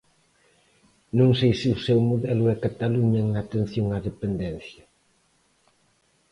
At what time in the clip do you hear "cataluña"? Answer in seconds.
2.65-3.19